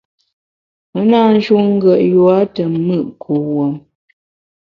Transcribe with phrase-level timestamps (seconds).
[0.91, 3.73] Me na njun ngùet yua te mùt kuwuom.